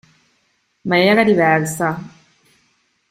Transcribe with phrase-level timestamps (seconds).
[0.83, 1.93] Ma era diversa.